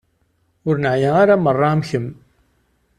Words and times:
Ur 0.67 0.75
neεya 0.83 1.11
ara 1.21 1.35
merra 1.43 1.67
am 1.73 1.81
kemm. 1.89 2.07